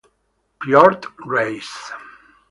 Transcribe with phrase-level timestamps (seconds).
[0.59, 1.93] Piotr Reiss